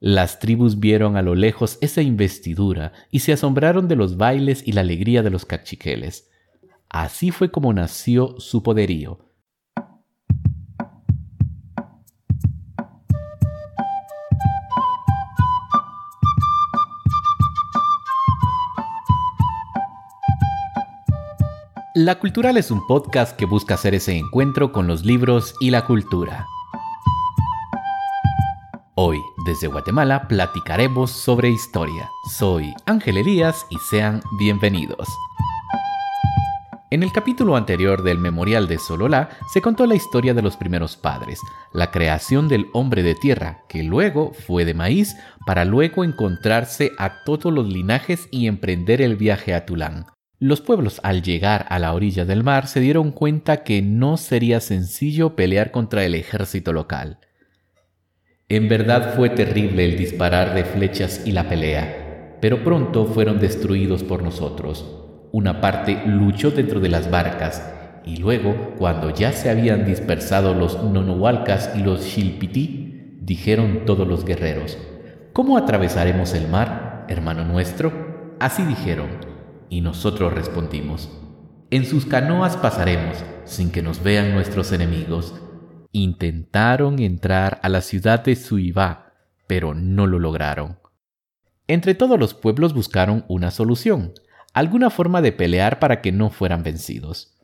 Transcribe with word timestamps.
Las 0.00 0.38
tribus 0.38 0.80
vieron 0.80 1.16
a 1.16 1.22
lo 1.22 1.34
lejos 1.34 1.76
esa 1.82 2.00
investidura 2.00 2.92
y 3.10 3.20
se 3.20 3.34
asombraron 3.34 3.86
de 3.86 3.96
los 3.96 4.16
bailes 4.16 4.66
y 4.66 4.72
la 4.72 4.80
alegría 4.80 5.22
de 5.22 5.30
los 5.30 5.44
cachiqueles. 5.44 6.30
Así 6.88 7.30
fue 7.30 7.50
como 7.50 7.72
nació 7.72 8.40
su 8.40 8.62
poderío, 8.62 9.30
La 21.92 22.20
Cultural 22.20 22.56
es 22.56 22.70
un 22.70 22.86
podcast 22.86 23.36
que 23.36 23.44
busca 23.44 23.74
hacer 23.74 23.94
ese 23.94 24.16
encuentro 24.16 24.72
con 24.72 24.86
los 24.86 25.04
libros 25.04 25.54
y 25.60 25.70
la 25.70 25.84
cultura. 25.84 26.46
Hoy, 28.94 29.18
desde 29.44 29.68
Guatemala, 29.68 30.28
platicaremos 30.28 31.10
sobre 31.10 31.50
historia. 31.50 32.10
Soy 32.38 32.74
Ángel 32.86 33.16
Elías 33.18 33.66
y 33.70 33.78
sean 33.78 34.22
bienvenidos. 34.38 35.08
En 36.90 37.04
el 37.04 37.12
capítulo 37.12 37.56
anterior 37.56 38.02
del 38.02 38.18
Memorial 38.18 38.66
de 38.66 38.78
Sololá 38.78 39.30
se 39.52 39.62
contó 39.62 39.86
la 39.86 39.94
historia 39.94 40.34
de 40.34 40.42
los 40.42 40.56
primeros 40.56 40.96
padres, 40.96 41.40
la 41.72 41.92
creación 41.92 42.48
del 42.48 42.66
hombre 42.72 43.04
de 43.04 43.14
tierra, 43.14 43.62
que 43.68 43.84
luego 43.84 44.32
fue 44.32 44.64
de 44.64 44.74
maíz, 44.74 45.16
para 45.46 45.64
luego 45.64 46.02
encontrarse 46.02 46.90
a 46.98 47.22
todos 47.24 47.52
los 47.52 47.68
linajes 47.68 48.28
y 48.32 48.48
emprender 48.48 49.00
el 49.00 49.16
viaje 49.16 49.54
a 49.54 49.66
Tulán. 49.66 50.06
Los 50.40 50.62
pueblos 50.62 51.00
al 51.04 51.22
llegar 51.22 51.66
a 51.68 51.78
la 51.78 51.92
orilla 51.94 52.24
del 52.24 52.42
mar 52.42 52.66
se 52.66 52.80
dieron 52.80 53.12
cuenta 53.12 53.62
que 53.62 53.82
no 53.82 54.16
sería 54.16 54.58
sencillo 54.60 55.36
pelear 55.36 55.70
contra 55.70 56.04
el 56.04 56.14
ejército 56.14 56.72
local. 56.72 57.18
En 58.50 58.68
verdad 58.68 59.14
fue 59.14 59.30
terrible 59.30 59.84
el 59.84 59.96
disparar 59.96 60.54
de 60.56 60.64
flechas 60.64 61.22
y 61.24 61.30
la 61.30 61.48
pelea, 61.48 62.36
pero 62.40 62.64
pronto 62.64 63.06
fueron 63.06 63.38
destruidos 63.38 64.02
por 64.02 64.24
nosotros. 64.24 64.84
Una 65.30 65.60
parte 65.60 66.02
luchó 66.04 66.50
dentro 66.50 66.80
de 66.80 66.88
las 66.88 67.12
barcas 67.12 67.72
y 68.04 68.16
luego, 68.16 68.74
cuando 68.76 69.10
ya 69.10 69.30
se 69.30 69.50
habían 69.50 69.84
dispersado 69.84 70.52
los 70.52 70.82
nonohualcas 70.82 71.70
y 71.76 71.84
los 71.84 72.04
shilpití, 72.04 73.18
dijeron 73.20 73.82
todos 73.86 74.08
los 74.08 74.24
guerreros, 74.24 74.78
¿Cómo 75.32 75.56
atravesaremos 75.56 76.34
el 76.34 76.48
mar, 76.48 77.06
hermano 77.08 77.44
nuestro? 77.44 78.34
Así 78.40 78.64
dijeron 78.64 79.10
y 79.68 79.80
nosotros 79.80 80.32
respondimos, 80.32 81.08
en 81.70 81.84
sus 81.84 82.04
canoas 82.04 82.56
pasaremos 82.56 83.16
sin 83.44 83.70
que 83.70 83.80
nos 83.80 84.02
vean 84.02 84.34
nuestros 84.34 84.72
enemigos. 84.72 85.40
Intentaron 85.92 87.00
entrar 87.00 87.58
a 87.62 87.68
la 87.68 87.80
ciudad 87.80 88.22
de 88.24 88.36
Suivá, 88.36 89.12
pero 89.46 89.74
no 89.74 90.06
lo 90.06 90.18
lograron. 90.18 90.78
Entre 91.66 91.94
todos 91.94 92.18
los 92.18 92.34
pueblos 92.34 92.74
buscaron 92.74 93.24
una 93.28 93.50
solución, 93.50 94.12
alguna 94.52 94.90
forma 94.90 95.22
de 95.22 95.32
pelear 95.32 95.78
para 95.78 96.00
que 96.00 96.12
no 96.12 96.30
fueran 96.30 96.62
vencidos. 96.62 97.36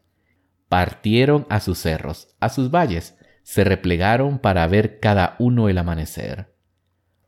Partieron 0.68 1.46
a 1.48 1.60
sus 1.60 1.78
cerros, 1.78 2.28
a 2.40 2.48
sus 2.48 2.70
valles, 2.70 3.16
se 3.42 3.62
replegaron 3.62 4.40
para 4.40 4.66
ver 4.66 4.98
cada 4.98 5.36
uno 5.38 5.68
el 5.68 5.78
amanecer. 5.78 6.52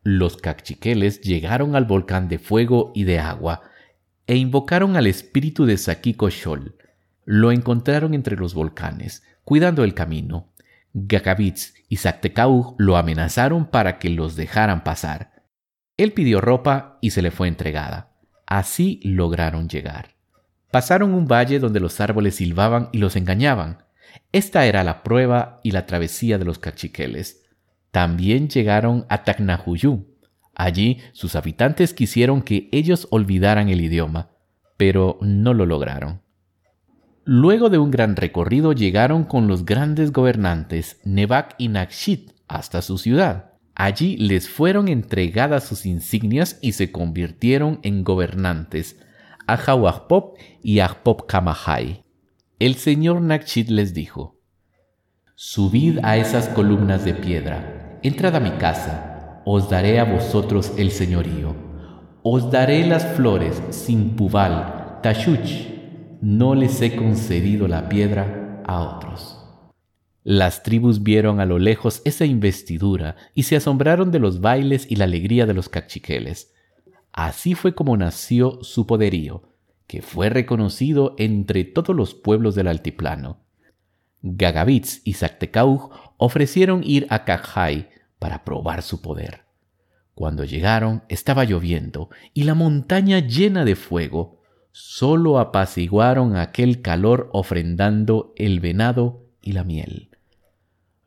Los 0.03 0.37
cachiqueles 0.37 1.21
llegaron 1.21 1.75
al 1.75 1.85
volcán 1.85 2.27
de 2.27 2.39
fuego 2.39 2.91
y 2.93 3.03
de 3.03 3.19
agua, 3.19 3.61
e 4.27 4.35
invocaron 4.35 4.95
al 4.95 5.07
espíritu 5.07 5.65
de 5.65 5.77
Sakiko 5.77 6.29
Shol. 6.29 6.75
Lo 7.25 7.51
encontraron 7.51 8.13
entre 8.13 8.35
los 8.35 8.53
volcanes, 8.53 9.23
cuidando 9.43 9.83
el 9.83 9.93
camino. 9.93 10.53
Gagavitz 11.07 11.73
y 11.87 11.97
Saktekau 11.97 12.75
lo 12.77 12.97
amenazaron 12.97 13.65
para 13.65 13.99
que 13.99 14.09
los 14.09 14.35
dejaran 14.35 14.83
pasar. 14.83 15.43
Él 15.97 16.13
pidió 16.13 16.41
ropa 16.41 16.97
y 17.01 17.11
se 17.11 17.21
le 17.21 17.31
fue 17.31 17.47
entregada. 17.47 18.11
Así 18.47 18.99
lograron 19.03 19.69
llegar. 19.69 20.15
Pasaron 20.71 21.13
un 21.13 21.27
valle 21.27 21.59
donde 21.59 21.79
los 21.79 21.99
árboles 21.99 22.35
silbaban 22.35 22.89
y 22.91 22.99
los 22.99 23.15
engañaban. 23.15 23.83
Esta 24.31 24.65
era 24.65 24.83
la 24.83 25.03
prueba 25.03 25.59
y 25.63 25.71
la 25.71 25.85
travesía 25.85 26.37
de 26.37 26.45
los 26.45 26.59
cachiqueles. 26.59 27.45
También 27.91 28.49
llegaron 28.49 29.05
a 29.09 29.23
Tacnahuyu, 29.23 30.09
Allí 30.59 30.97
sus 31.13 31.37
habitantes 31.37 31.93
quisieron 31.93 32.41
que 32.41 32.67
ellos 32.73 33.07
olvidaran 33.11 33.69
el 33.69 33.79
idioma, 33.79 34.31
pero 34.75 35.17
no 35.21 35.53
lo 35.53 35.65
lograron. 35.65 36.21
Luego 37.31 37.69
de 37.69 37.77
un 37.77 37.91
gran 37.91 38.15
recorrido 38.15 38.73
llegaron 38.73 39.23
con 39.23 39.47
los 39.47 39.63
grandes 39.63 40.11
gobernantes 40.11 40.99
Nevac 41.03 41.53
y 41.59 41.67
Nakshit 41.67 42.31
hasta 42.47 42.81
su 42.81 42.97
ciudad. 42.97 43.51
Allí 43.75 44.17
les 44.17 44.49
fueron 44.49 44.87
entregadas 44.87 45.63
sus 45.63 45.85
insignias 45.85 46.57
y 46.59 46.71
se 46.71 46.91
convirtieron 46.91 47.81
en 47.83 48.03
gobernantes, 48.03 48.99
Ahahuahpop 49.45 50.39
y 50.63 50.79
Ahpop 50.79 51.27
Kamahai. 51.27 52.03
El 52.57 52.73
señor 52.73 53.21
Nakshit 53.21 53.69
les 53.69 53.93
dijo, 53.93 54.39
Subid 55.35 55.99
a 56.01 56.17
esas 56.17 56.49
columnas 56.49 57.05
de 57.05 57.13
piedra, 57.13 57.99
entrad 58.01 58.37
a 58.37 58.39
mi 58.39 58.57
casa, 58.57 59.43
os 59.45 59.69
daré 59.69 59.99
a 59.99 60.03
vosotros 60.03 60.73
el 60.77 60.89
señorío. 60.89 61.55
Os 62.23 62.49
daré 62.49 62.87
las 62.87 63.05
flores 63.05 63.61
sin 63.69 64.15
pubal, 64.15 64.97
tashuch, 65.03 65.78
no 66.21 66.55
les 66.55 66.81
he 66.81 66.95
concedido 66.95 67.67
la 67.67 67.89
piedra 67.89 68.61
a 68.65 68.81
otros. 68.81 69.37
Las 70.23 70.63
tribus 70.63 71.01
vieron 71.01 71.39
a 71.39 71.45
lo 71.45 71.59
lejos 71.59 72.01
esa 72.05 72.25
investidura 72.25 73.15
y 73.33 73.43
se 73.43 73.55
asombraron 73.55 74.11
de 74.11 74.19
los 74.19 74.41
bailes 74.41 74.85
y 74.89 74.97
la 74.97 75.05
alegría 75.05 75.45
de 75.45 75.53
los 75.53 75.69
cachiqueles. 75.69 76.53
Así 77.11 77.55
fue 77.55 77.73
como 77.73 77.97
nació 77.97 78.63
su 78.63 78.85
poderío, 78.85 79.43
que 79.87 80.01
fue 80.01 80.29
reconocido 80.29 81.15
entre 81.17 81.63
todos 81.63 81.95
los 81.95 82.13
pueblos 82.13 82.53
del 82.53 82.67
altiplano. 82.67 83.39
Gagavitz 84.21 85.01
y 85.05 85.13
Zactecauj 85.13 85.89
ofrecieron 86.17 86.83
ir 86.83 87.07
a 87.09 87.23
Cajay 87.23 87.89
para 88.19 88.43
probar 88.43 88.81
su 88.83 89.01
poder. 89.01 89.45
Cuando 90.13 90.43
llegaron 90.43 91.03
estaba 91.07 91.45
lloviendo 91.45 92.09
y 92.33 92.43
la 92.43 92.53
montaña 92.53 93.19
llena 93.19 93.63
de 93.63 93.77
fuego. 93.77 94.38
Solo 94.81 95.39
apaciguaron 95.39 96.37
aquel 96.37 96.81
calor 96.81 97.29
ofrendando 97.33 98.33
el 98.37 98.61
venado 98.61 99.25
y 99.41 99.51
la 99.51 99.65
miel. 99.65 100.11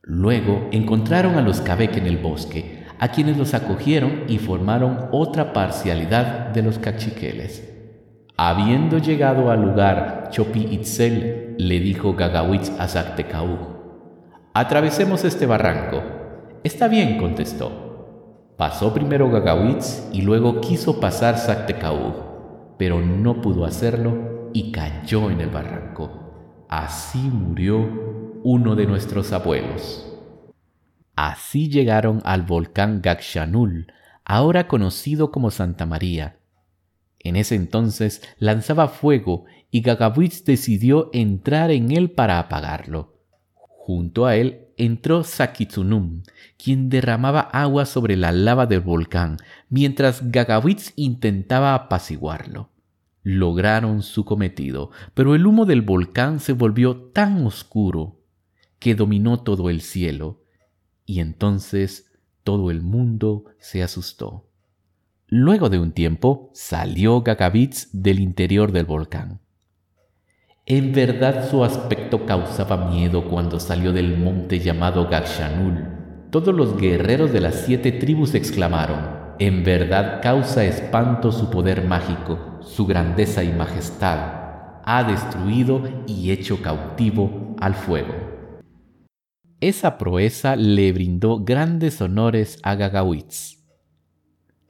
Luego 0.03 0.67
encontraron 0.71 1.37
a 1.37 1.41
los 1.41 1.59
Cabek 1.59 1.97
en 1.97 2.05
el 2.05 2.17
bosque, 2.17 2.85
a 2.99 3.07
quienes 3.07 3.35
los 3.35 3.55
acogieron 3.55 4.25
y 4.27 4.37
formaron 4.37 5.09
otra 5.11 5.53
parcialidad 5.53 6.49
de 6.49 6.61
los 6.61 6.77
cachiqueles. 6.77 7.67
Habiendo 8.37 8.99
llegado 8.99 9.49
al 9.49 9.63
lugar 9.63 10.27
Chopi 10.29 10.67
Itzel, 10.71 11.55
le 11.57 11.79
dijo 11.79 12.13
Gagawitz 12.13 12.79
a 12.79 12.87
Zactecaú, 12.87 13.57
Atravesemos 14.53 15.25
este 15.25 15.47
barranco. 15.47 16.03
Está 16.63 16.87
bien, 16.87 17.17
contestó. 17.17 18.53
Pasó 18.55 18.93
primero 18.93 19.31
Gagawitz 19.31 20.09
y 20.13 20.21
luego 20.21 20.61
quiso 20.61 20.99
pasar 20.99 21.39
Zactecaú, 21.39 22.32
pero 22.77 23.01
no 23.01 23.41
pudo 23.41 23.65
hacerlo 23.65 24.49
y 24.53 24.71
cayó 24.71 25.29
en 25.29 25.41
el 25.41 25.49
barranco. 25.49 26.65
Así 26.69 27.19
murió 27.19 28.41
uno 28.43 28.75
de 28.75 28.85
nuestros 28.85 29.31
abuelos. 29.31 30.09
Así 31.15 31.69
llegaron 31.69 32.21
al 32.25 32.41
volcán 32.41 33.01
Gakshanul, 33.01 33.91
ahora 34.25 34.67
conocido 34.67 35.31
como 35.31 35.51
Santa 35.51 35.85
María. 35.85 36.37
En 37.19 37.35
ese 37.35 37.55
entonces 37.55 38.21
lanzaba 38.37 38.87
fuego 38.87 39.45
y 39.71 39.81
Gagawitz 39.81 40.43
decidió 40.43 41.09
entrar 41.13 41.71
en 41.71 41.91
él 41.91 42.11
para 42.11 42.39
apagarlo. 42.39 43.12
Junto 43.85 44.25
a 44.25 44.37
él 44.37 44.69
entró 44.77 45.25
Sakitsunum, 45.25 46.23
quien 46.57 46.87
derramaba 46.87 47.41
agua 47.41 47.85
sobre 47.85 48.15
la 48.15 48.31
lava 48.31 48.65
del 48.65 48.79
volcán, 48.79 49.35
mientras 49.67 50.31
Gagawitz 50.31 50.93
intentaba 50.95 51.75
apaciguarlo. 51.75 52.69
Lograron 53.23 54.01
su 54.01 54.23
cometido, 54.23 54.91
pero 55.13 55.35
el 55.35 55.45
humo 55.45 55.65
del 55.65 55.81
volcán 55.81 56.39
se 56.39 56.53
volvió 56.53 56.95
tan 56.95 57.45
oscuro 57.45 58.21
que 58.79 58.95
dominó 58.95 59.41
todo 59.41 59.69
el 59.69 59.81
cielo, 59.81 60.45
y 61.05 61.19
entonces 61.19 62.09
todo 62.45 62.71
el 62.71 62.81
mundo 62.81 63.43
se 63.59 63.83
asustó. 63.83 64.47
Luego 65.27 65.69
de 65.69 65.79
un 65.79 65.91
tiempo 65.91 66.51
salió 66.53 67.21
Gagavitz 67.21 67.89
del 67.91 68.21
interior 68.21 68.71
del 68.71 68.85
volcán. 68.85 69.42
En 70.65 70.93
verdad 70.93 71.49
su 71.49 71.65
aspecto 71.65 72.25
causaba 72.25 72.89
miedo 72.89 73.27
cuando 73.27 73.59
salió 73.59 73.91
del 73.91 74.17
monte 74.17 74.59
llamado 74.59 75.09
Gakshanul. 75.09 76.29
Todos 76.29 76.55
los 76.55 76.77
guerreros 76.77 77.33
de 77.33 77.41
las 77.41 77.55
siete 77.65 77.91
tribus 77.91 78.33
exclamaron, 78.33 79.35
en 79.39 79.65
verdad 79.65 80.21
causa 80.23 80.63
espanto 80.63 81.33
su 81.33 81.49
poder 81.49 81.83
mágico, 81.83 82.59
su 82.61 82.85
grandeza 82.85 83.43
y 83.43 83.51
majestad. 83.51 84.79
Ha 84.85 85.03
destruido 85.03 85.83
y 86.07 86.31
hecho 86.31 86.61
cautivo 86.61 87.57
al 87.59 87.75
fuego. 87.75 88.13
Esa 89.59 89.97
proeza 89.97 90.55
le 90.55 90.93
brindó 90.93 91.43
grandes 91.43 91.99
honores 91.99 92.57
a 92.63 92.75
Gagawitz. 92.75 93.57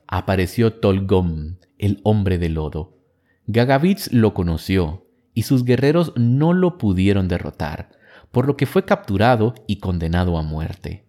apareció 0.08 0.74
Tolgom, 0.74 1.58
el 1.78 2.02
hombre 2.04 2.40
de 2.40 2.50
lodo. 2.50 2.98
Gagavitz 3.46 4.12
lo 4.12 4.34
conoció 4.34 5.03
y 5.34 5.44
sus 5.44 5.66
guerreros 5.66 6.14
no 6.16 6.54
lo 6.54 6.78
pudieron 6.78 7.28
derrotar, 7.28 7.90
por 8.32 8.48
lo 8.48 8.58
que 8.58 8.66
fue 8.66 8.86
capturado 8.86 9.54
y 9.68 9.78
condenado 9.78 10.38
a 10.38 10.42
muerte. 10.42 11.06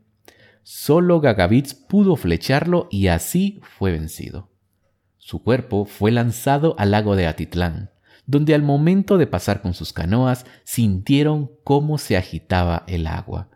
Solo 0.62 1.20
Gagavitz 1.20 1.74
pudo 1.74 2.16
flecharlo 2.16 2.88
y 2.90 3.08
así 3.08 3.60
fue 3.78 3.92
vencido. 3.92 4.50
Su 5.18 5.42
cuerpo 5.42 5.84
fue 5.84 6.10
lanzado 6.10 6.74
al 6.78 6.90
lago 6.90 7.16
de 7.16 7.26
Atitlán, 7.26 7.90
donde 8.26 8.54
al 8.54 8.62
momento 8.62 9.18
de 9.18 9.26
pasar 9.26 9.60
con 9.60 9.74
sus 9.74 9.92
canoas 9.92 10.46
sintieron 10.64 11.50
cómo 11.64 11.98
se 11.98 12.16
agitaba 12.16 12.84
el 12.86 13.06
agua. 13.06 13.50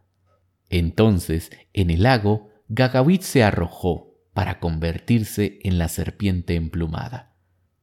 Entonces, 0.70 1.50
en 1.72 1.90
el 1.90 2.02
lago, 2.02 2.50
Gagavitz 2.68 3.26
se 3.26 3.42
arrojó 3.42 4.14
para 4.34 4.60
convertirse 4.60 5.58
en 5.62 5.78
la 5.78 5.88
serpiente 5.88 6.54
emplumada. 6.54 7.27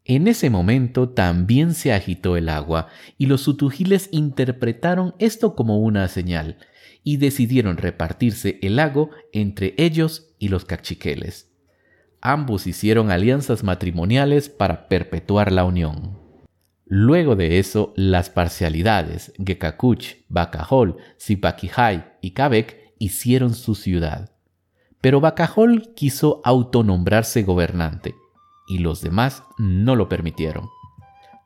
En 0.08 0.28
ese 0.28 0.52
momento 0.52 1.10
también 1.10 1.74
se 1.74 1.92
agitó 1.92 2.38
el 2.38 2.48
agua 2.50 2.90
y 3.18 3.26
los 3.26 3.42
sutujiles 3.42 4.08
interpretaron 4.12 5.16
esto 5.18 5.56
como 5.56 5.80
una 5.80 6.08
señal 6.08 6.60
y 7.04 7.18
decidieron 7.18 7.78
repartirse 7.78 8.60
el 8.62 8.76
lago 8.76 9.10
entre 9.34 9.74
ellos 9.78 10.36
y 10.38 10.50
los 10.50 10.64
cachiqueles. 10.64 11.52
Ambos 12.22 12.68
hicieron 12.68 13.10
alianzas 13.10 13.64
matrimoniales 13.64 14.48
para 14.48 14.88
perpetuar 14.88 15.52
la 15.52 15.66
unión. 15.66 16.20
Luego 16.86 17.36
de 17.36 17.58
eso, 17.58 17.92
las 17.96 18.30
parcialidades 18.30 19.34
Gekakuch, 19.44 20.18
Bacajol, 20.30 20.98
Zipaquijay 21.20 22.06
y 22.22 22.32
Kabek 22.32 22.94
hicieron 23.00 23.56
su 23.56 23.74
ciudad. 23.74 24.32
Pero 25.02 25.20
Bacajol 25.20 25.94
quiso 25.96 26.42
autonombrarse 26.44 27.42
gobernante 27.42 28.14
y 28.68 28.80
los 28.80 29.02
demás 29.02 29.44
no 29.58 29.96
lo 29.96 30.10
permitieron. 30.10 30.70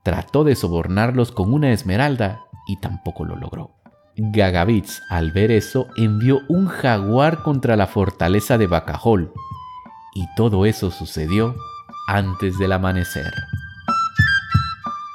Trató 0.04 0.44
de 0.44 0.56
sobornarlos 0.56 1.32
con 1.32 1.54
una 1.54 1.72
esmeralda 1.72 2.42
y 2.68 2.78
tampoco 2.78 3.26
lo 3.26 3.36
logró. 3.36 3.76
Gagavitz, 4.16 5.02
al 5.10 5.32
ver 5.32 5.52
eso, 5.52 5.88
envió 5.96 6.42
un 6.50 6.68
jaguar 6.68 7.42
contra 7.42 7.76
la 7.76 7.88
fortaleza 7.88 8.58
de 8.58 8.68
Bacajol, 8.68 9.34
y 10.14 10.28
todo 10.36 10.66
eso 10.66 10.92
sucedió 10.92 11.56
antes 12.08 12.58
del 12.58 12.74
amanecer. 12.74 13.32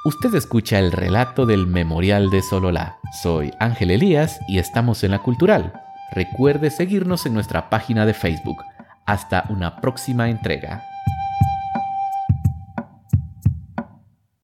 Usted 0.05 0.33
escucha 0.35 0.79
el 0.79 0.91
relato 0.91 1.45
del 1.45 1.67
Memorial 1.67 2.29
de 2.29 2.41
Sololá. 2.41 2.99
Soy 3.23 3.51
Ángel 3.59 3.91
Elías 3.91 4.39
y 4.47 4.59
estamos 4.59 5.03
en 5.03 5.11
la 5.11 5.19
Cultural. 5.19 5.73
Recuerde 6.11 6.69
seguirnos 6.69 7.25
en 7.25 7.33
nuestra 7.33 7.69
página 7.69 8.05
de 8.05 8.13
Facebook. 8.13 8.57
Hasta 9.05 9.45
una 9.49 9.81
próxima 9.81 10.29
entrega. 10.29 10.83